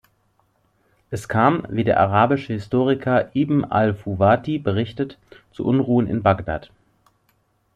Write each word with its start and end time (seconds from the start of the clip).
Es 1.11 1.27
kam, 1.27 1.67
wie 1.69 1.83
der 1.83 1.99
arabische 1.99 2.53
Historiker 2.53 3.29
Ibn 3.35 3.65
al-Fuwati 3.65 4.57
berichtet, 4.57 5.19
zu 5.51 5.63
Unruhen 5.63 6.07
in 6.07 6.23
Bagdad. 6.23 6.71